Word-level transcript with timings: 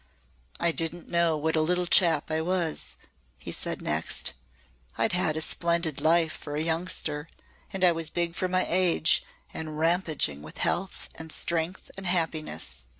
"I 0.59 0.71
didn't 0.71 1.09
know 1.09 1.37
what 1.37 1.55
a 1.55 1.61
little 1.61 1.85
chap 1.85 2.31
I 2.31 2.41
was," 2.41 2.95
he 3.37 3.51
said 3.51 3.83
next. 3.83 4.33
"I'd 4.97 5.13
had 5.13 5.37
a 5.37 5.41
splendid 5.41 6.01
life 6.01 6.33
for 6.33 6.55
a 6.55 6.63
youngster 6.63 7.29
and 7.71 7.83
I 7.83 7.91
was 7.91 8.09
big 8.09 8.33
for 8.33 8.47
my 8.47 8.65
age 8.67 9.21
and 9.53 9.77
ramping 9.77 10.41
with 10.41 10.57
health 10.57 11.07
and 11.13 11.31
strength 11.31 11.91
and 11.97 12.07
happiness. 12.07 12.87